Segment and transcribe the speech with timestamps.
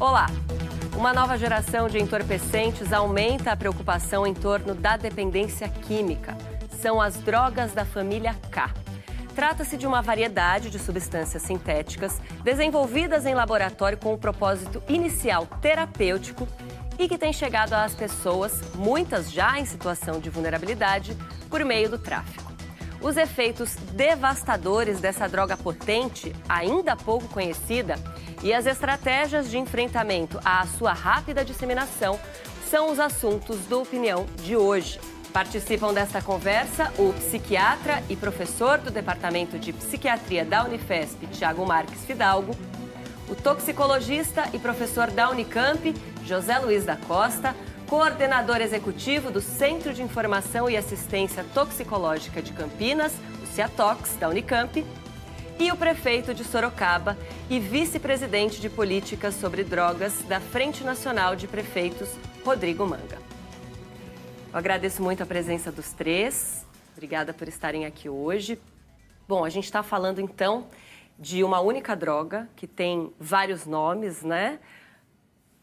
[0.00, 0.26] Olá!
[0.96, 6.38] Uma nova geração de entorpecentes aumenta a preocupação em torno da dependência química.
[6.80, 8.72] São as drogas da família K.
[9.34, 16.46] Trata-se de uma variedade de substâncias sintéticas desenvolvidas em laboratório com o propósito inicial terapêutico
[16.96, 21.16] e que tem chegado às pessoas, muitas já em situação de vulnerabilidade,
[21.50, 22.52] por meio do tráfico.
[23.00, 27.96] Os efeitos devastadores dessa droga potente, ainda pouco conhecida,
[28.42, 32.18] e as estratégias de enfrentamento à sua rápida disseminação
[32.70, 35.00] são os assuntos do Opinião de hoje.
[35.32, 42.04] Participam desta conversa o psiquiatra e professor do Departamento de Psiquiatria da Unifesp, Tiago Marques
[42.04, 42.56] Fidalgo,
[43.28, 45.94] o toxicologista e professor da Unicamp,
[46.24, 47.54] José Luiz da Costa,
[47.86, 54.84] coordenador executivo do Centro de Informação e Assistência Toxicológica de Campinas, o CIATOX, da Unicamp,
[55.60, 57.18] e o prefeito de Sorocaba
[57.50, 62.10] e vice-presidente de políticas sobre drogas da Frente Nacional de Prefeitos,
[62.44, 63.18] Rodrigo Manga.
[64.52, 66.64] Eu agradeço muito a presença dos três.
[66.92, 68.60] Obrigada por estarem aqui hoje.
[69.26, 70.68] Bom, a gente está falando então
[71.18, 74.60] de uma única droga que tem vários nomes, né?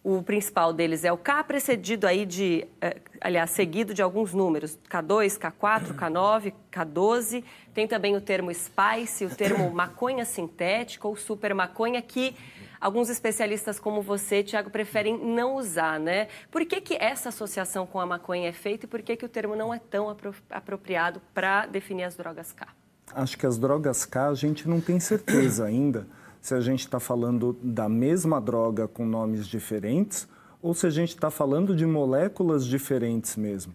[0.05, 4.77] O principal deles é o K, precedido aí de, eh, aliás, seguido de alguns números,
[4.87, 7.43] K2, K4, K9, K12.
[7.73, 12.35] Tem também o termo spice, o termo maconha sintética ou super maconha, que
[12.79, 16.27] alguns especialistas como você, Tiago, preferem não usar, né?
[16.51, 19.29] Por que, que essa associação com a maconha é feita e por que, que o
[19.29, 22.67] termo não é tão apro apropriado para definir as drogas K?
[23.11, 26.05] Acho que as drogas K a gente não tem certeza ainda
[26.45, 30.27] se a gente está falando da mesma droga com nomes diferentes
[30.61, 33.73] ou se a gente está falando de moléculas diferentes mesmo,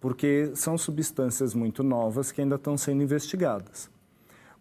[0.00, 3.90] porque são substâncias muito novas que ainda estão sendo investigadas.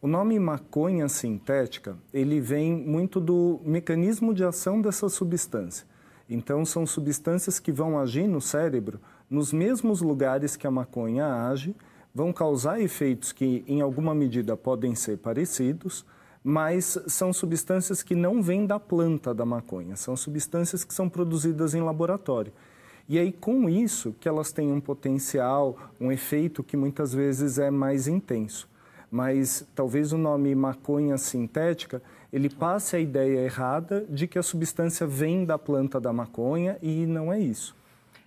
[0.02, 5.86] O nome maconha sintética, ele vem muito do mecanismo de ação dessa substância.
[6.28, 11.76] Então, são substâncias que vão agir no cérebro nos mesmos lugares que a maconha age,
[12.12, 16.04] vão causar efeitos que, em alguma medida, podem ser parecidos,
[16.44, 21.74] mas são substâncias que não vêm da planta da maconha, são substâncias que são produzidas
[21.74, 22.52] em laboratório.
[23.08, 27.70] E aí, com isso, que elas têm um potencial, um efeito que muitas vezes é
[27.70, 28.70] mais intenso.
[29.10, 35.06] Mas talvez o nome maconha sintética, ele passe a ideia errada de que a substância
[35.06, 37.76] vem da planta da maconha e não é isso.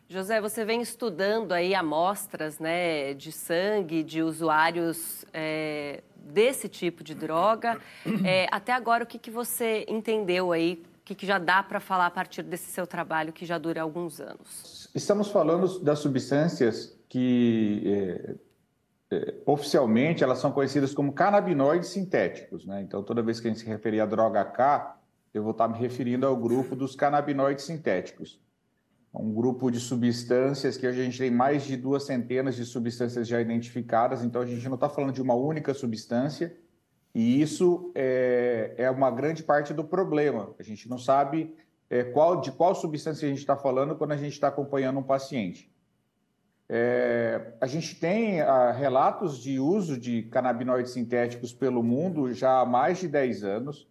[0.09, 7.15] José, você vem estudando aí amostras né, de sangue de usuários é, desse tipo de
[7.15, 7.81] droga.
[8.25, 10.83] É, até agora, o que, que você entendeu aí?
[11.01, 13.81] O que, que já dá para falar a partir desse seu trabalho que já dura
[13.81, 14.91] alguns anos?
[14.95, 17.83] Estamos falando das substâncias que
[19.11, 22.67] é, é, oficialmente elas são conhecidas como canabinoides sintéticos.
[22.67, 22.83] Né?
[22.83, 24.99] Então, toda vez que a gente se referir à droga K,
[25.33, 28.44] eu vou estar me referindo ao grupo dos canabinoides sintéticos
[29.21, 33.41] um grupo de substâncias que a gente tem mais de duas centenas de substâncias já
[33.41, 36.57] identificadas, então a gente não está falando de uma única substância,
[37.15, 40.53] e isso é, é, uma grande parte do problema.
[40.59, 41.55] A gente não sabe
[41.89, 45.03] é, qual, de qual substância a gente está falando quando a gente está acompanhando um
[45.03, 45.73] paciente.
[46.69, 52.61] É, a gente tem a, ah, relatos de uso de canabinoides sintéticos pelo mundo já
[52.61, 53.89] há mais de 10 anos.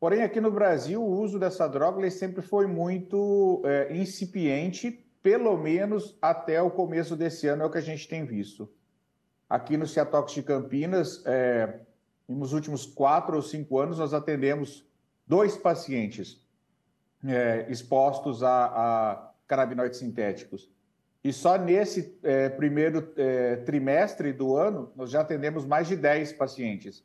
[0.00, 4.90] Porém, aqui no Brasil, o uso dessa droga sempre foi muito é, incipiente,
[5.22, 8.72] pelo menos até o começo desse ano, é o que a gente tem visto.
[9.46, 11.80] Aqui no Ciatox de Campinas, é,
[12.26, 14.88] nos últimos quatro ou cinco anos, nós atendemos
[15.26, 16.42] dois pacientes
[17.22, 20.70] é, expostos a, a canabinoides sintéticos.
[21.22, 26.32] E só nesse é, primeiro é, trimestre do ano, nós já atendemos mais de 10
[26.32, 27.04] pacientes.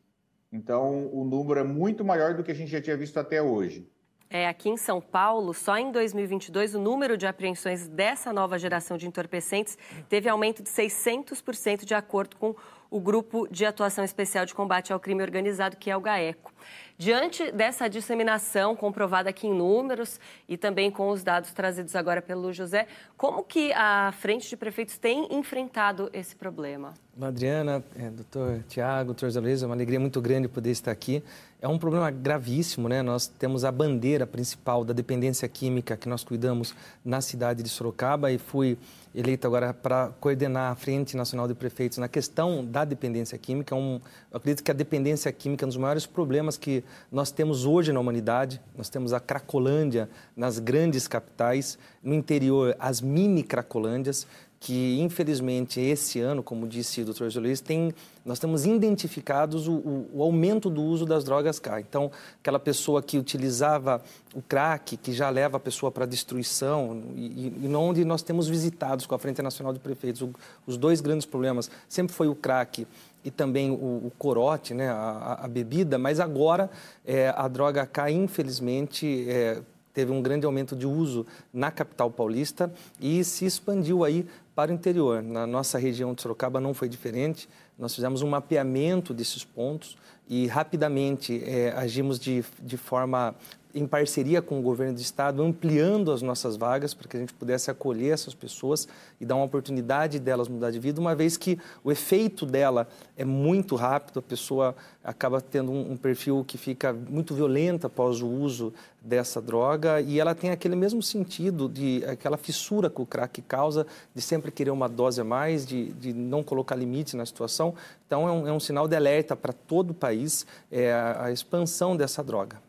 [0.52, 3.90] Então, o número é muito maior do que a gente já tinha visto até hoje.
[4.30, 8.98] É, aqui em São Paulo, só em 2022, o número de apreensões dessa nova geração
[8.98, 9.78] de entorpecentes
[10.10, 12.56] teve aumento de 600% de acordo com
[12.96, 16.54] o Grupo de Atuação Especial de Combate ao Crime Organizado, que é o GAECO.
[16.98, 20.18] Diante dessa disseminação comprovada aqui em números
[20.48, 22.88] e também com os dados trazidos agora pelo José,
[23.18, 26.94] como que a Frente de Prefeitos tem enfrentado esse problema?
[27.20, 31.22] Adriana, é, doutor Tiago, doutor Zé Luiz, é uma alegria muito grande poder estar aqui.
[31.62, 33.02] É um problema gravíssimo, né?
[33.02, 38.32] Nós temos a bandeira principal da dependência química que nós cuidamos na cidade de Sorocaba
[38.32, 38.78] e fui
[39.16, 43.74] eleito agora para coordenar a Frente Nacional de Prefeitos na questão da dependência química.
[43.74, 47.32] É um, eu acredito que a dependência química é um dos maiores problemas que nós
[47.32, 48.62] temos hoje na humanidade.
[48.78, 54.28] Nós temos a Cracolândia nas grandes capitais, no interior as mini Cracolândias,
[54.66, 57.28] que, infelizmente, esse ano, como disse o Dr.
[57.38, 57.94] Luiz, tem,
[58.26, 61.82] nós temos identificados o, o, o, aumento do uso das drogas K.
[61.82, 64.02] Então, aquela pessoa que utilizava
[64.34, 68.48] o crack, que já leva a pessoa para a destruição, e, e onde nós temos
[68.48, 70.34] visitados com a Frente Nacional de Prefeitos, o,
[70.66, 72.88] os dois grandes problemas sempre foi o crack
[73.24, 76.72] e também o, o corote, né, a, a, bebida, mas agora
[77.06, 79.62] é, a droga K, infelizmente, é,
[79.96, 84.74] teve um grande aumento de uso na capital paulista e se expandiu aí para o
[84.74, 85.22] interior.
[85.22, 87.50] Na nossa região de Sorocaba não foi diferente.
[87.78, 89.98] Nós fizemos um mapeamento desses pontos
[90.28, 93.36] e rapidamente é, agimos de, de forma
[93.76, 97.34] em parceria com o governo do estado, ampliando as nossas vagas para que a gente
[97.34, 98.88] pudesse acolher essas pessoas
[99.20, 102.88] e dar uma oportunidade delas mudar de vida, uma vez que o efeito dela
[103.18, 104.74] é muito rápido, a pessoa
[105.04, 110.22] acaba tendo um, um perfil que fica muito violento após o uso dessa droga e
[110.22, 113.86] ela tem aquele mesmo sentido de aquela fissura que o crack causa
[114.16, 117.76] de sempre querer uma dose a mais, de, de não colocar limite na situação.
[118.08, 121.32] Então é um, é um sinal de alerta para todo o país é, a, a
[121.32, 122.65] expansão dessa droga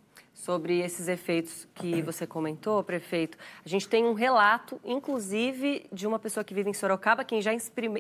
[0.47, 3.37] sobre esses efeitos que você comentou, prefeito.
[3.65, 7.51] A gente tem um relato, inclusive, de uma pessoa que vive em Sorocaba, quem já,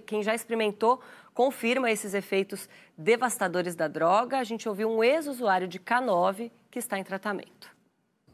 [0.06, 1.00] quem já experimentou,
[1.34, 4.38] confirma esses efeitos devastadores da droga.
[4.38, 7.69] A gente ouviu um ex-usuário de K9 que está em tratamento.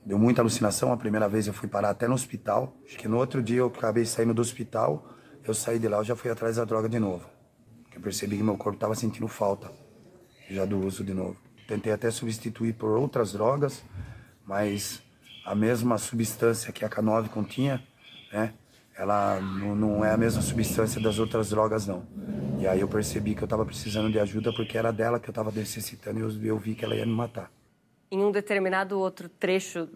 [0.04, 0.92] Deu muita alucinação.
[0.92, 2.76] A primeira vez eu fui parar até no hospital.
[2.84, 5.08] Acho que no outro dia eu acabei saindo do hospital.
[5.42, 7.26] Eu saí de lá, eu já fui atrás da droga de novo.
[7.94, 9.72] Eu percebi que meu corpo estava sentindo falta
[10.50, 11.38] já do uso de novo.
[11.72, 13.82] Tentei até substituir por outras drogas,
[14.44, 15.02] mas
[15.42, 17.82] a mesma substância que a K9 continha,
[18.30, 18.52] né?
[18.94, 22.04] Ela não, é a mesma substância das outras drogas, não.
[22.60, 25.32] E aí eu percebi que eu estava precisando de ajuda porque era dela que eu
[25.32, 27.50] estava necessitando e eu, eu vi que ela ia me matar.
[28.10, 29.88] Em um determinado outro trecho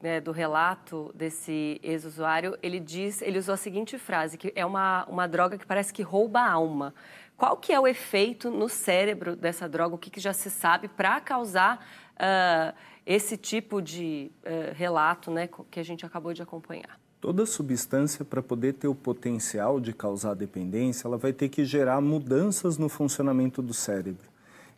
[0.00, 5.04] né, do relato desse ex-usuário, ele diz, ele usou a seguinte frase, que é uma,
[5.06, 6.94] uma droga que parece que rouba a alma.
[7.36, 9.94] Qual que é o efeito no cérebro dessa droga?
[9.94, 11.84] O que, que já se sabe para causar
[12.14, 16.98] uh, esse tipo de uh, relato né, que a gente acabou de acompanhar?
[17.20, 22.00] Toda substância, para poder ter o potencial de causar dependência, ela vai ter que gerar
[22.00, 24.28] mudanças no funcionamento do cérebro.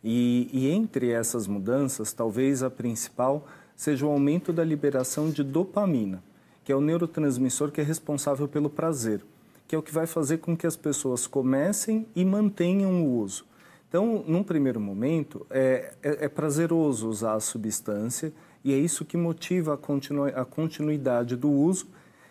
[0.03, 3.45] E, e entre essas mudanças, talvez a principal
[3.75, 6.23] seja o aumento da liberação de dopamina,
[6.63, 9.21] que é o neurotransmissor que é responsável pelo prazer
[9.67, 13.45] que é o que vai fazer com que as pessoas comecem e mantenham o uso.
[13.89, 18.33] Então, num primeiro momento, é, é, é prazeroso usar a substância
[18.63, 21.87] e é isso que motiva a, continu, a continuidade do uso.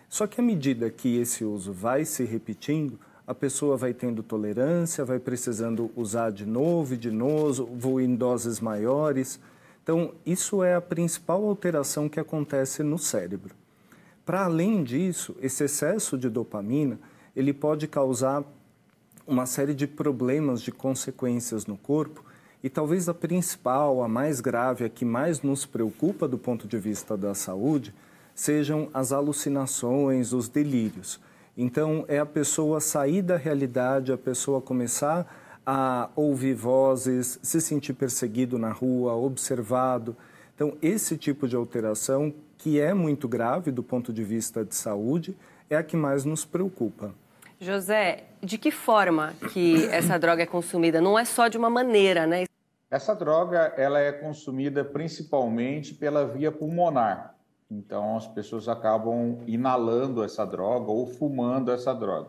[0.08, 5.04] Só que à medida que esse uso vai se repetindo, a pessoa vai tendo tolerância,
[5.04, 9.40] vai precisando usar de novo e de novo, vou em doses maiores.
[9.82, 13.54] Então, isso é a principal alteração que acontece no cérebro.
[14.24, 16.98] Para além disso, esse excesso de dopamina
[17.36, 18.42] ele pode causar
[19.26, 22.24] uma série de problemas, de consequências no corpo,
[22.64, 26.78] e talvez a principal, a mais grave, a que mais nos preocupa do ponto de
[26.78, 27.94] vista da saúde,
[28.34, 31.20] sejam as alucinações, os delírios.
[31.56, 37.92] Então, é a pessoa sair da realidade, a pessoa começar a ouvir vozes, se sentir
[37.92, 40.16] perseguido na rua, observado.
[40.54, 45.36] Então, esse tipo de alteração, que é muito grave do ponto de vista de saúde,
[45.68, 47.14] é a que mais nos preocupa.
[47.58, 51.00] José, de que forma que essa droga é consumida?
[51.00, 52.44] Não é só de uma maneira, né?
[52.90, 57.34] Essa droga ela é consumida principalmente pela via pulmonar.
[57.70, 62.28] Então as pessoas acabam inalando essa droga ou fumando essa droga.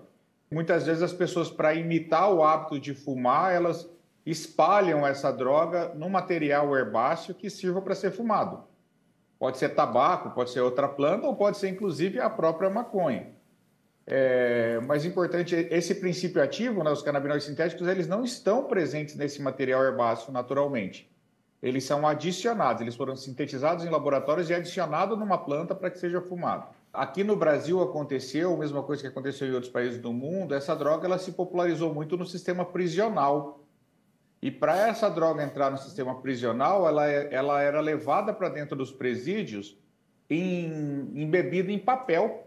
[0.52, 3.88] Muitas vezes as pessoas para imitar o hábito de fumar, elas
[4.26, 8.64] espalham essa droga no material herbáceo que sirva para ser fumado.
[9.38, 13.37] Pode ser tabaco, pode ser outra planta ou pode ser inclusive a própria maconha.
[14.10, 19.42] É, mais importante, esse princípio ativo, né, os canabinoides sintéticos, eles não estão presentes nesse
[19.42, 21.12] material herbáceo naturalmente.
[21.62, 26.22] Eles são adicionados, eles foram sintetizados em laboratórios e adicionados numa planta para que seja
[26.22, 26.68] fumado.
[26.94, 30.56] Aqui no Brasil aconteceu a mesma coisa que aconteceu em outros países do mundo.
[30.56, 33.60] Essa droga ela se popularizou muito no sistema prisional.
[34.42, 38.92] E para essa droga entrar no sistema prisional, ela, ela era levada para dentro dos
[38.92, 39.78] presídios
[40.30, 42.47] em, embebida em papel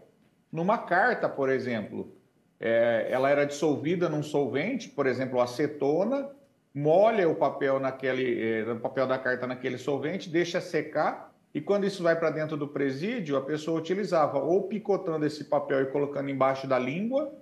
[0.51, 2.15] numa carta, por exemplo,
[2.59, 6.29] é, ela era dissolvida num solvente, por exemplo, acetona,
[6.73, 11.85] molha o papel naquele, é, o papel da carta naquele solvente, deixa secar e quando
[11.85, 16.29] isso vai para dentro do presídio, a pessoa utilizava ou picotando esse papel e colocando
[16.29, 17.33] embaixo da língua,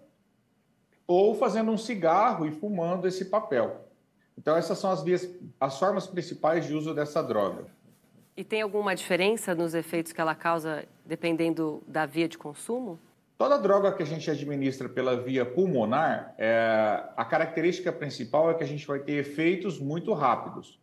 [1.05, 3.87] ou fazendo um cigarro e fumando esse papel.
[4.37, 7.65] Então essas são as vias, as formas principais de uso dessa droga.
[8.39, 12.97] E tem alguma diferença nos efeitos que ela causa dependendo da via de consumo?
[13.37, 18.63] Toda droga que a gente administra pela via pulmonar, é, a característica principal é que
[18.63, 20.79] a gente vai ter efeitos muito rápidos.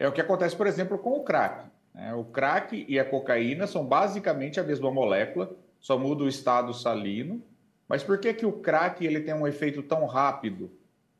[0.00, 1.64] É o que acontece, por exemplo, com o crack.
[1.94, 2.12] Né?
[2.12, 7.40] O crack e a cocaína são basicamente a mesma molécula, só muda o estado salino.
[7.86, 10.72] Mas por que, que o crack ele tem um efeito tão rápido?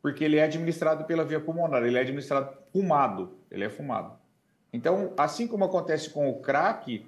[0.02, 4.19] Porque ele é administrado pela via pulmonar, ele é administrado fumado, ele é fumado.
[4.72, 7.06] Então, assim como acontece com o crack,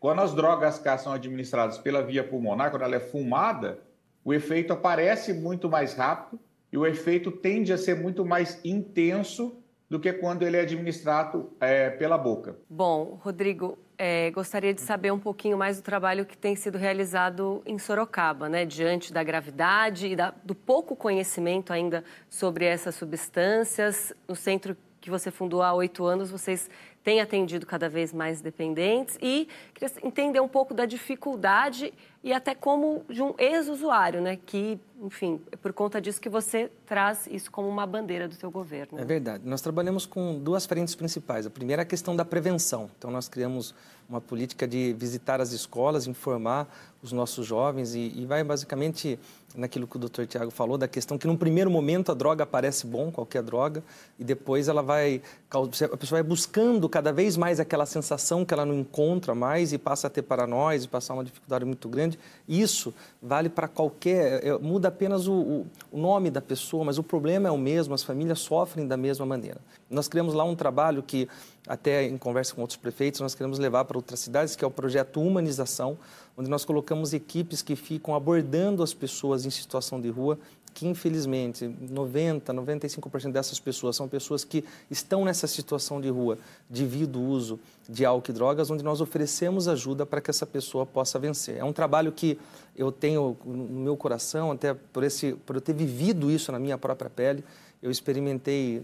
[0.00, 3.78] quando as drogas K são administradas pela via pulmonar, quando ela é fumada,
[4.24, 6.40] o efeito aparece muito mais rápido
[6.72, 9.56] e o efeito tende a ser muito mais intenso
[9.92, 12.56] do que quando ele é administrado é, pela boca.
[12.68, 17.62] Bom, Rodrigo, é, gostaria de saber um pouquinho mais do trabalho que tem sido realizado
[17.66, 18.64] em Sorocaba, né?
[18.64, 24.14] Diante da gravidade e da, do pouco conhecimento ainda sobre essas substâncias.
[24.26, 26.70] No centro que você fundou há oito anos, vocês
[27.02, 31.92] tem atendido cada vez mais dependentes e queria entender um pouco da dificuldade
[32.22, 34.38] e até como de um ex-usuário, né?
[34.46, 38.48] Que, enfim, é por conta disso que você traz isso como uma bandeira do seu
[38.48, 39.00] governo.
[39.00, 39.42] É verdade.
[39.44, 41.44] Nós trabalhamos com duas frentes principais.
[41.44, 42.88] A primeira é a questão da prevenção.
[42.96, 43.74] Então, nós criamos
[44.08, 49.18] uma política de visitar as escolas, informar os nossos jovens e, e vai basicamente
[49.54, 52.86] naquilo que o doutor Tiago falou, da questão que num primeiro momento a droga parece
[52.86, 53.82] bom, qualquer droga,
[54.18, 58.64] e depois ela vai, a pessoa vai buscando cada vez mais aquela sensação que ela
[58.64, 62.18] não encontra mais e passa a ter paranoia, e passar uma dificuldade muito grande.
[62.48, 67.48] Isso vale para qualquer, é, muda apenas o, o nome da pessoa, mas o problema
[67.48, 69.60] é o mesmo, as famílias sofrem da mesma maneira.
[69.90, 71.28] Nós criamos lá um trabalho que,
[71.68, 74.70] até em conversa com outros prefeitos, nós queremos levar para outras cidades, que é o
[74.70, 75.98] projeto Humanização,
[76.36, 80.38] onde nós colocamos equipes que ficam abordando as pessoas em situação de rua,
[80.74, 87.18] que infelizmente 90, 95% dessas pessoas são pessoas que estão nessa situação de rua devido
[87.18, 91.18] ao uso de álcool e drogas, onde nós oferecemos ajuda para que essa pessoa possa
[91.18, 91.56] vencer.
[91.58, 92.38] É um trabalho que
[92.76, 96.78] eu tenho no meu coração, até por, esse, por eu ter vivido isso na minha
[96.78, 97.44] própria pele.
[97.82, 98.80] Eu experimentei,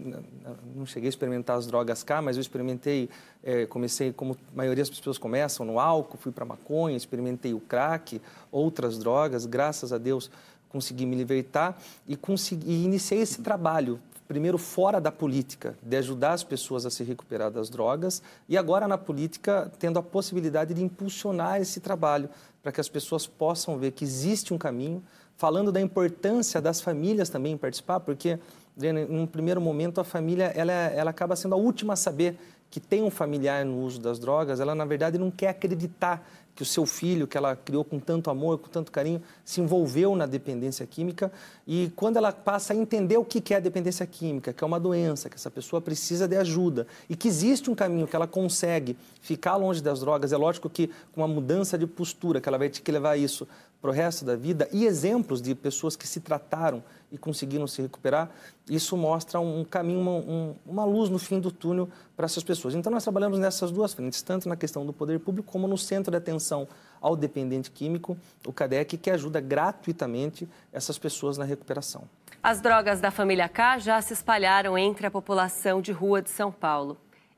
[0.75, 3.09] não cheguei a experimentar as drogas cá, mas eu experimentei,
[3.41, 7.61] é, comecei como a maioria das pessoas começam, no álcool, fui para maconha, experimentei o
[7.61, 10.29] crack, outras drogas, graças a Deus
[10.69, 16.33] consegui me libertar e, consegui, e iniciei esse trabalho, primeiro fora da política, de ajudar
[16.33, 20.83] as pessoas a se recuperar das drogas e agora na política tendo a possibilidade de
[20.83, 22.29] impulsionar esse trabalho
[22.61, 25.03] para que as pessoas possam ver que existe um caminho,
[25.35, 28.37] falando da importância das famílias também participar, porque
[28.81, 32.37] em um primeiro momento a família ela, ela acaba sendo a última a saber
[32.69, 36.23] que tem um familiar no uso das drogas, ela na verdade não quer acreditar
[36.59, 40.13] que o seu filho, que ela criou com tanto amor, com tanto carinho, se envolveu
[40.13, 41.31] na dependência química.
[41.65, 44.77] E quando ela passa a entender o que é a dependência química, que é uma
[44.77, 48.97] doença, que essa pessoa precisa de ajuda e que existe um caminho que ela consegue
[49.21, 52.67] ficar longe das drogas, é lógico que com uma mudança de postura, que ela vai
[52.67, 53.47] ter que levar isso
[53.81, 57.81] para o resto da vida, e exemplos de pessoas que se trataram e conseguiram se
[57.81, 58.29] recuperar,
[58.69, 62.75] isso mostra um caminho, uma, um, uma luz no fim do túnel para essas pessoas.
[62.75, 66.11] Então, nós trabalhamos nessas duas frentes, tanto na questão do poder público, como no centro
[66.11, 66.67] de atenção
[67.01, 72.03] ao dependente químico, o CADEC, que ajuda gratuitamente essas pessoas na recuperação.
[72.41, 76.51] As drogas da família K já se espalharam entre a população de rua de São
[76.51, 76.97] Paulo,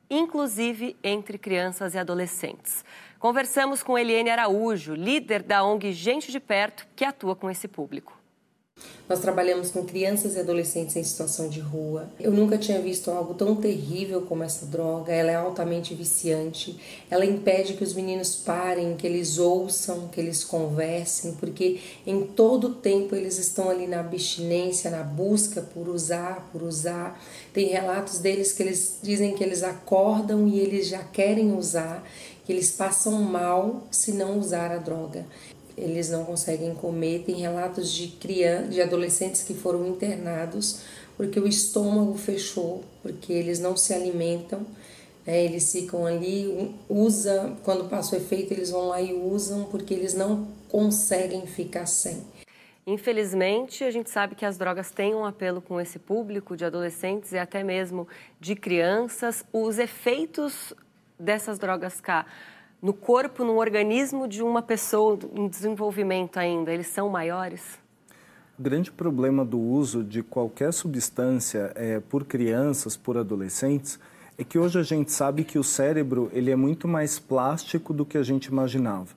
[0.09, 2.83] inclusive entre crianças e adolescentes.
[3.17, 8.20] Conversamos com Eliane Araújo, líder da ONG Gente de Perto, que atua com esse público.
[9.11, 12.09] Nós trabalhamos com crianças e adolescentes em situação de rua.
[12.17, 15.11] Eu nunca tinha visto algo tão terrível como essa droga.
[15.11, 16.79] Ela é altamente viciante.
[17.09, 22.75] Ela impede que os meninos parem, que eles ouçam, que eles conversem, porque em todo
[22.75, 27.21] tempo eles estão ali na abstinência, na busca por usar, por usar.
[27.51, 32.01] Tem relatos deles que eles dizem que eles acordam e eles já querem usar,
[32.45, 35.25] que eles passam mal se não usar a droga
[35.81, 37.23] eles não conseguem comer.
[37.25, 40.81] Tem relatos de crianças, de adolescentes que foram internados
[41.17, 44.65] porque o estômago fechou, porque eles não se alimentam.
[45.23, 45.43] Né?
[45.43, 50.15] Eles ficam ali, usa, quando passa o efeito, eles vão lá e usam porque eles
[50.15, 52.25] não conseguem ficar sem.
[52.87, 57.31] Infelizmente, a gente sabe que as drogas têm um apelo com esse público de adolescentes
[57.31, 58.07] e até mesmo
[58.39, 59.45] de crianças.
[59.53, 60.73] Os efeitos
[61.19, 62.25] dessas drogas K
[62.81, 67.79] no corpo, no organismo de uma pessoa em desenvolvimento ainda, eles são maiores?
[68.57, 73.99] O grande problema do uso de qualquer substância é, por crianças, por adolescentes,
[74.37, 78.05] é que hoje a gente sabe que o cérebro ele é muito mais plástico do
[78.05, 79.09] que a gente imaginava.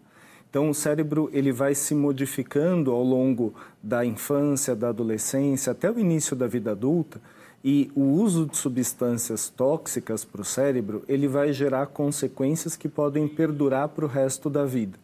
[0.50, 5.98] Então o cérebro ele vai se modificando ao longo da infância, da adolescência até o
[5.98, 7.20] início da vida adulta
[7.64, 13.26] e o uso de substâncias tóxicas para o cérebro, ele vai gerar consequências que podem
[13.26, 14.98] perdurar para o resto da vida.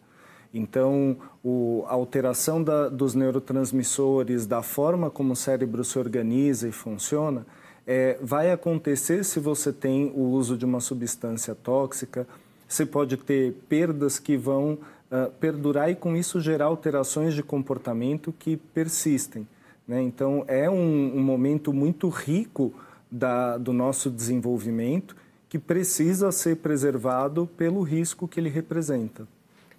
[0.53, 6.71] Então, o, a alteração da, dos neurotransmissores, da forma como o cérebro se organiza e
[6.71, 7.47] funciona,
[7.87, 12.27] é, vai acontecer se você tem o uso de uma substância tóxica.
[12.67, 18.31] Você pode ter perdas que vão uh, perdurar e, com isso, gerar alterações de comportamento
[18.37, 19.47] que persistem.
[19.91, 20.01] Né?
[20.01, 22.73] Então, é um, um momento muito rico
[23.11, 25.17] da, do nosso desenvolvimento
[25.49, 29.27] que precisa ser preservado pelo risco que ele representa.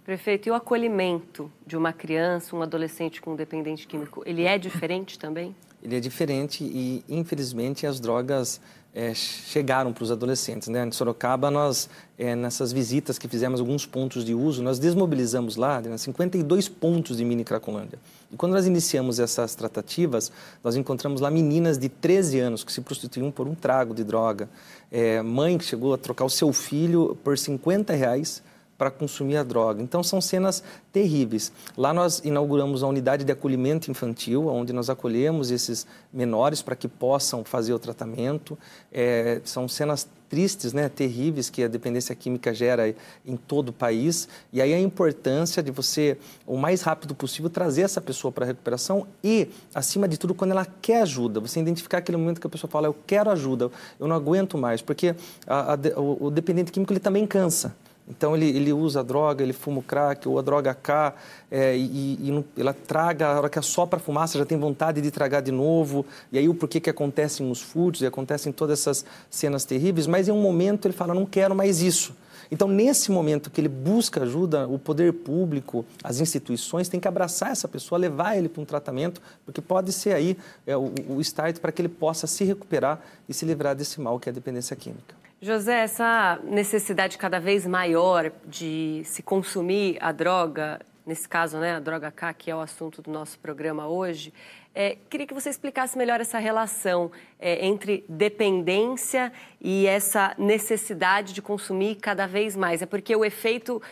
[0.04, 5.18] Prefeito, e o acolhimento de uma criança, um adolescente com dependente químico, ele é diferente
[5.18, 5.56] também?
[5.82, 8.60] Ele é diferente e, infelizmente, as drogas
[8.94, 10.68] é, chegaram para os adolescentes.
[10.68, 10.86] Né?
[10.86, 15.80] Em Sorocaba, nós, é, nessas visitas que fizemos alguns pontos de uso, nós desmobilizamos lá
[15.80, 17.98] né, 52 pontos de mini Cracolândia.
[18.30, 20.30] E quando nós iniciamos essas tratativas,
[20.62, 24.48] nós encontramos lá meninas de 13 anos que se prostituíam por um trago de droga.
[24.90, 28.42] É, mãe que chegou a trocar o seu filho por 50 reais
[28.82, 29.80] para consumir a droga.
[29.80, 30.60] Então são cenas
[30.92, 31.52] terríveis.
[31.76, 36.88] Lá nós inauguramos a unidade de acolhimento infantil, onde nós acolhemos esses menores para que
[36.88, 38.58] possam fazer o tratamento.
[38.90, 42.92] É, são cenas tristes, né, terríveis que a dependência química gera
[43.24, 44.28] em todo o país.
[44.52, 48.48] E aí a importância de você, o mais rápido possível, trazer essa pessoa para a
[48.48, 52.50] recuperação e, acima de tudo, quando ela quer ajuda, você identificar aquele momento que a
[52.50, 53.70] pessoa fala, eu quero ajuda,
[54.00, 55.14] eu não aguento mais, porque
[55.46, 57.76] a, a, o, o dependente químico ele também cansa.
[58.08, 61.14] Então ele, ele usa a droga, ele fuma o crack ou a droga K
[61.50, 65.10] é, e, e, ela traga, a hora que assopra a fumaça já tem vontade de
[65.10, 66.04] tragar de novo.
[66.30, 70.28] E aí o porquê que acontecem os furtos e acontecem todas essas cenas terríveis, mas
[70.28, 72.14] em um momento ele fala, não quero mais isso.
[72.50, 77.50] Então, nesse momento que ele busca ajuda, o poder público, as instituições têm que abraçar
[77.50, 81.60] essa pessoa, levar ele para um tratamento, porque pode ser aí é, o, o start
[81.60, 84.76] para que ele possa se recuperar e se livrar desse mal que é a dependência
[84.76, 85.21] química.
[85.44, 91.80] José, essa necessidade cada vez maior de se consumir a droga, nesse caso, né, a
[91.80, 94.32] droga K, que é o assunto do nosso programa hoje,
[94.72, 101.42] é, queria que você explicasse melhor essa relação é, entre dependência e essa necessidade de
[101.42, 102.80] consumir cada vez mais.
[102.80, 103.82] É porque o efeito,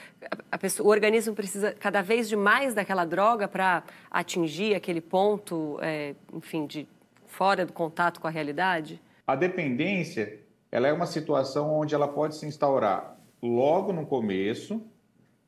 [0.61, 6.15] pessoa, o organismo precisa cada vez de mais daquela droga para atingir aquele ponto, é,
[6.33, 6.87] enfim, de
[7.27, 9.03] fora do contato com a realidade?
[9.27, 14.81] A dependência ela é uma situação onde ela pode se instaurar logo no começo,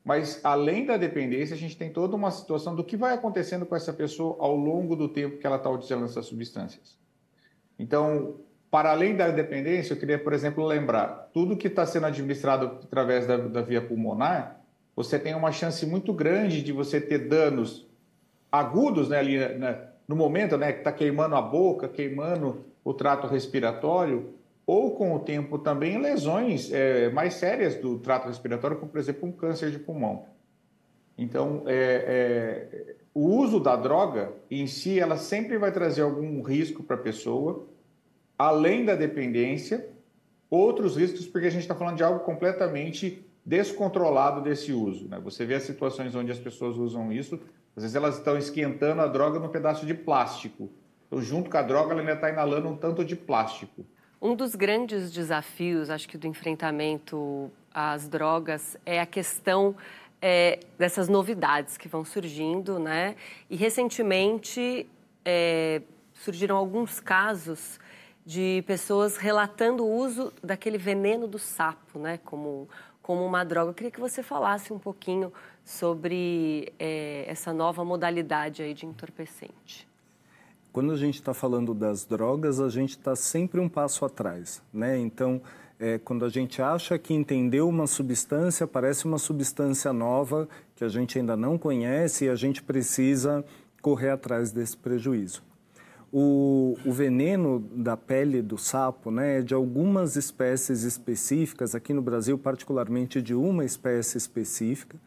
[0.03, 3.75] mas além da dependência, a gente tem toda uma situação do que vai acontecendo com
[3.75, 6.97] essa pessoa ao longo do tempo que ela está utilizando essas substâncias.
[7.79, 8.35] Então,
[8.69, 13.25] para além da dependência, eu queria, por exemplo, lembrar, tudo que está sendo administrado através
[13.25, 14.59] da, da via pulmonar,
[14.95, 17.87] você tem uma chance muito grande de você ter danos
[18.51, 23.25] agudos né, ali né, no momento, né, que está queimando a boca, queimando o trato
[23.25, 24.33] respiratório,
[24.65, 29.27] ou com o tempo também lesões é, mais sérias do trato respiratório, como por exemplo
[29.27, 30.25] um câncer de pulmão.
[31.17, 36.81] Então, é, é, o uso da droga em si, ela sempre vai trazer algum risco
[36.81, 37.67] para a pessoa,
[38.37, 39.87] além da dependência,
[40.49, 45.07] outros riscos, porque a gente está falando de algo completamente descontrolado desse uso.
[45.07, 45.19] Né?
[45.23, 47.39] Você vê as situações onde as pessoas usam isso,
[47.75, 50.69] às vezes elas estão esquentando a droga no pedaço de plástico.
[51.07, 53.85] Então, junto com a droga, ela ainda está inalando um tanto de plástico.
[54.23, 59.75] Um dos grandes desafios, acho que do enfrentamento às drogas é a questão
[60.21, 63.17] é, dessas novidades que vão surgindo, né?
[63.49, 64.89] E recentemente
[65.25, 65.81] é,
[66.13, 67.81] surgiram alguns casos
[68.25, 72.17] de pessoas relatando o uso daquele veneno do sapo, né?
[72.23, 72.69] Como,
[73.01, 73.71] como uma droga.
[73.71, 75.33] Eu queria que você falasse um pouquinho
[75.65, 79.85] sobre é, essa nova modalidade aí de entorpecente.
[80.73, 84.97] Quando a gente está falando das drogas, a gente está sempre um passo atrás, né?
[84.97, 85.39] Então,
[85.79, 90.87] é, quando a gente acha que entendeu uma substância, parece uma substância nova que a
[90.87, 93.45] gente ainda não conhece e a gente precisa
[93.83, 95.43] correr atrás desse prejuízo.
[96.11, 102.01] O, o, veneno da pele do sapo né, é de algumas espécies específicas, aqui no
[102.01, 104.97] Brasil, particularmente de uma espécie específica,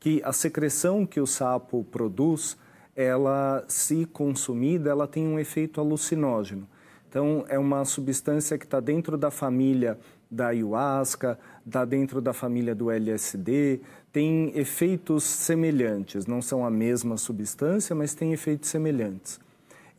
[0.00, 2.56] que a secreção que o sapo produz
[2.94, 6.68] ela, se consumida, ela tem um efeito alucinógeno.
[7.08, 9.98] Então, é uma substância que está dentro da família
[10.30, 17.18] da ayahuasca, está dentro da família do LSD, tem efeitos semelhantes, não são a mesma
[17.18, 19.38] substância, mas tem efeitos semelhantes.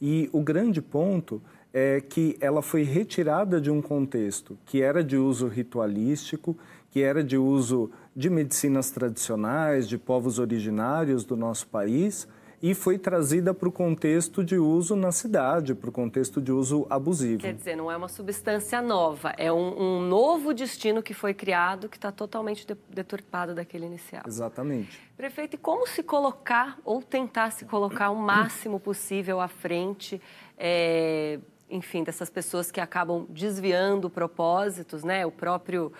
[0.02, 5.18] E o grande ponto é que ela foi retirada de um contexto que era de
[5.18, 6.58] uso ritualístico,
[6.92, 12.28] que era de uso de medicinas tradicionais, de povos originários do nosso país,
[12.64, 16.88] e foi trazida para o contexto de uso na cidade, para o contexto de uso
[16.90, 17.42] abusivo.
[17.42, 21.90] Quer dizer, não é uma substância nova, é um, um novo destino que foi criado
[21.90, 24.24] que está totalmente de, deturpado daquele inicial.
[24.26, 24.98] Exatamente.
[25.18, 30.22] Prefeito, e como se colocar ou tentar se colocar o máximo possível à frente?
[30.58, 35.26] É, enfim, dessas pessoas que acabam desviando propósitos, né?
[35.26, 35.92] O próprio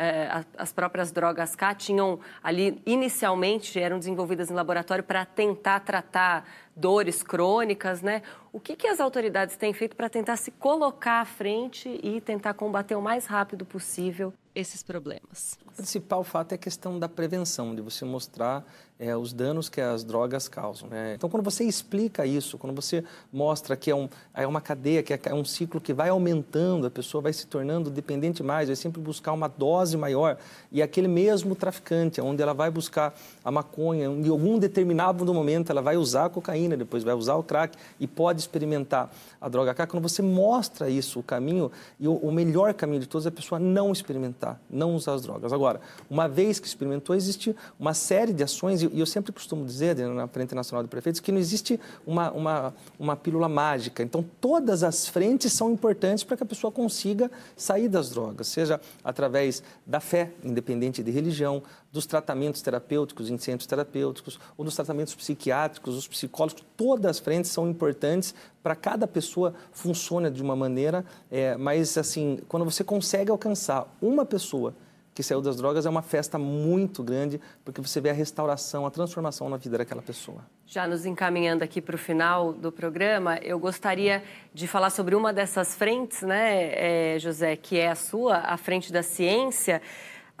[0.00, 6.48] é, as próprias drogas K tinham ali, inicialmente, eram desenvolvidas em laboratório para tentar tratar
[6.74, 8.22] dores crônicas, né?
[8.50, 12.54] O que, que as autoridades têm feito para tentar se colocar à frente e tentar
[12.54, 15.58] combater o mais rápido possível esses problemas?
[15.66, 18.64] O principal fato é a questão da prevenção, de você mostrar
[19.00, 20.88] é, os danos que as drogas causam.
[20.90, 21.14] Né?
[21.14, 25.14] Então, quando você explica isso, quando você mostra que é, um, é uma cadeia, que
[25.14, 29.00] é, um ciclo que vai aumentando, a pessoa vai se tornando dependente mais, vai sempre
[29.00, 30.36] buscar uma dose maior,
[30.70, 35.80] e aquele mesmo traficante, onde ela vai buscar a maconha, em algum determinado momento ela
[35.80, 39.86] vai usar a cocaína, depois vai usar o crack e pode experimentar a droga K.
[39.86, 43.32] Quando você mostra isso, o caminho, e o, o melhor caminho de todos é a
[43.32, 45.52] pessoa não experimentar, não usar as drogas.
[45.52, 49.96] Agora, uma vez que experimentou, existe uma série de ações, e eu sempre costumo dizer,
[49.96, 54.02] na Frente Nacional de Prefeitos, que não existe uma, uma, uma pílula mágica.
[54.02, 58.80] Então, todas as frentes são importantes para que a pessoa consiga sair das drogas, seja
[59.04, 65.14] através da fé, independente de religião, dos tratamentos terapêuticos em centros terapêuticos, ou dos tratamentos
[65.14, 71.04] psiquiátricos, os psicólogos, todas as frentes são importantes para cada pessoa funciona de uma maneira,
[71.30, 74.74] é, mas assim, quando você consegue alcançar uma pessoa
[75.14, 78.90] que saiu das drogas, é uma festa muito grande, porque você vê a restauração, a
[78.90, 80.38] transformação na vida daquela pessoa.
[80.64, 84.22] Já nos encaminhando aqui para o final do programa, eu gostaria
[84.54, 88.92] de falar sobre uma dessas frentes, né, é, José, que é a sua, a frente
[88.92, 89.82] da ciência.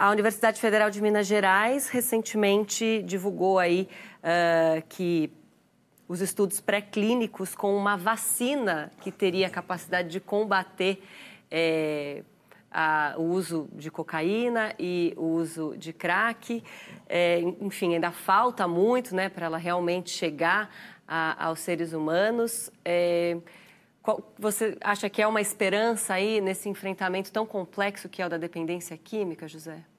[0.00, 3.86] A Universidade Federal de Minas Gerais recentemente divulgou aí
[4.22, 5.30] uh, que
[6.08, 11.02] os estudos pré-clínicos com uma vacina que teria capacidade de combater
[11.50, 12.22] é,
[12.70, 16.64] a, o uso de cocaína e o uso de crack.
[17.06, 20.74] É, enfim, ainda falta muito né, para ela realmente chegar
[21.06, 22.72] a, aos seres humanos.
[22.86, 23.36] É,
[24.02, 28.30] qual, você acha que é uma esperança aí nesse enfrentamento tão complexo que é o
[28.30, 29.89] da dependência química, José?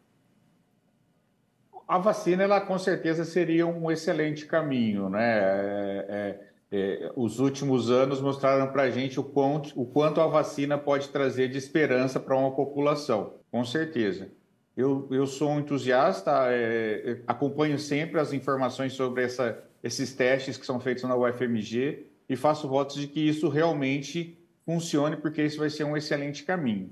[1.91, 5.39] A vacina, ela com certeza seria um excelente caminho, né?
[5.39, 10.27] É, é é, os últimos anos mostraram para a gente o quanto, o quanto a
[10.27, 14.29] vacina pode trazer de esperança para uma população, com certeza.
[14.77, 20.65] Eu, eu sou um entusiasta, é, acompanho sempre as informações sobre essa, esses testes que
[20.65, 25.69] são feitos na UFMG e faço votos de que isso realmente funcione, porque isso vai
[25.69, 26.89] ser um excelente caminho.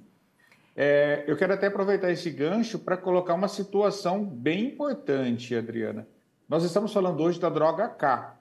[0.81, 6.07] É, eu quero até aproveitar esse gancho para colocar uma situação bem importante, Adriana.
[6.47, 8.39] Nós estamos falando hoje da droga K,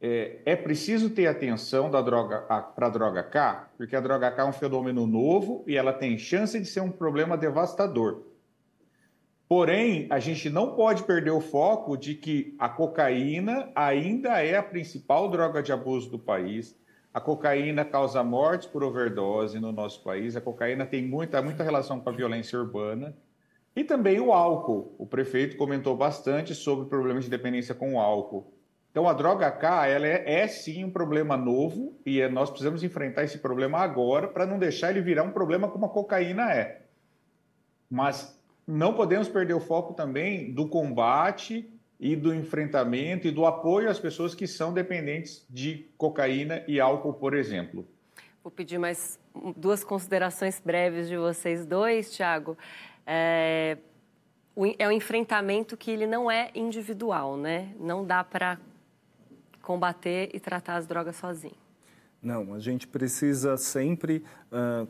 [0.00, 4.44] é, é preciso ter atenção droga para a droga K, porque a droga K é
[4.46, 8.24] um fenômeno novo e ela tem chance de ser um problema devastador.
[9.48, 14.62] Porém, a gente não pode perder o foco de que a cocaína ainda é a
[14.62, 16.76] principal droga de abuso do país.
[17.14, 20.34] A cocaína causa mortes por overdose no nosso país.
[20.34, 23.16] A cocaína tem muita, muita relação com a violência urbana.
[23.76, 24.96] E também o álcool.
[24.98, 28.52] O prefeito comentou bastante sobre problemas de dependência com o álcool.
[28.90, 32.82] Então, a droga K ela é, é sim um problema novo e é, nós precisamos
[32.82, 36.82] enfrentar esse problema agora para não deixar ele virar um problema como a cocaína é.
[37.88, 41.72] Mas não podemos perder o foco também do combate
[42.04, 47.14] e do enfrentamento e do apoio às pessoas que são dependentes de cocaína e álcool,
[47.14, 47.88] por exemplo.
[48.42, 49.18] Vou pedir mais
[49.56, 52.58] duas considerações breves de vocês dois, Tiago.
[53.06, 53.78] É,
[54.78, 57.74] é um enfrentamento que ele não é individual, né?
[57.80, 58.58] Não dá para
[59.62, 61.56] combater e tratar as drogas sozinho.
[62.22, 64.22] Não, a gente precisa sempre,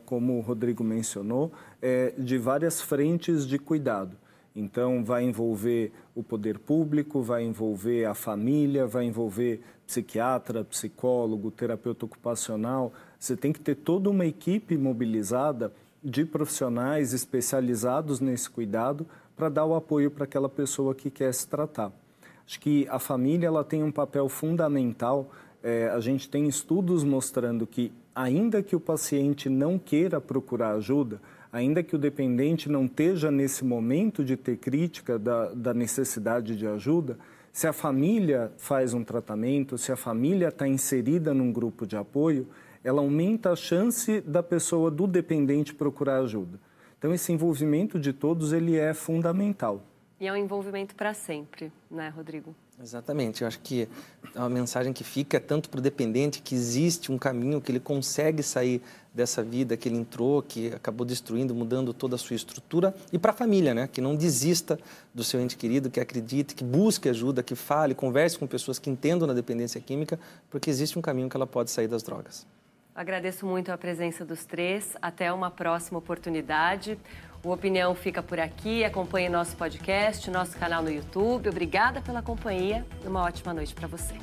[0.05, 4.17] como o Rodrigo mencionou, é, de várias frentes de cuidado.
[4.55, 12.05] Então, vai envolver o poder público, vai envolver a família, vai envolver psiquiatra, psicólogo, terapeuta
[12.05, 12.93] ocupacional.
[13.19, 19.65] Você tem que ter toda uma equipe mobilizada de profissionais especializados nesse cuidado para dar
[19.65, 21.91] o apoio para aquela pessoa que quer se tratar.
[22.47, 25.31] Acho que a família ela tem um papel fundamental.
[25.63, 31.19] É, a gente tem estudos mostrando que, ainda que o paciente não queira procurar ajuda,
[31.55, 36.67] ainda que o dependente não esteja nesse momento de ter crítica da, da necessidade de
[36.67, 37.17] ajuda,
[37.49, 42.45] se a família faz um tratamento, se a família está inserida num grupo de apoio,
[42.83, 46.59] ela aumenta a chance da pessoa, do dependente, procurar ajuda.
[46.99, 49.81] Então, esse envolvimento de todos ele é fundamental.
[50.19, 52.53] E é um envolvimento para sempre, né, Rodrigo?
[52.81, 53.41] Exatamente.
[53.41, 53.87] Eu acho que
[54.35, 57.79] a mensagem que fica é tanto para o dependente que existe um caminho que ele
[57.79, 58.81] consegue sair
[59.13, 63.31] dessa vida que ele entrou, que acabou destruindo, mudando toda a sua estrutura, e para
[63.31, 63.87] a família, né?
[63.87, 64.77] Que não desista
[65.13, 68.89] do seu ente querido, que acredite, que busque ajuda, que fale, converse com pessoas que
[68.89, 72.45] entendam na dependência química, porque existe um caminho que ela pode sair das drogas.
[72.93, 74.95] Agradeço muito a presença dos três.
[75.01, 76.97] Até uma próxima oportunidade.
[77.45, 78.83] O Opinião fica por aqui.
[78.83, 81.47] Acompanhe nosso podcast, nosso canal no YouTube.
[81.47, 84.15] Obrigada pela companhia e uma ótima noite para você.